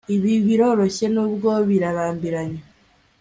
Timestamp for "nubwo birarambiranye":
1.13-2.59